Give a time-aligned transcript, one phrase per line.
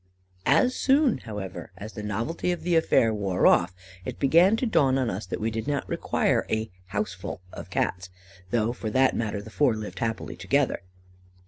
[0.47, 4.97] "As soon, however, as the novelty of the affair wore off, it began to dawn
[4.97, 8.09] on us that we did not require a 'house full' of Cats,
[8.49, 10.81] though for that matter the four lived happily together.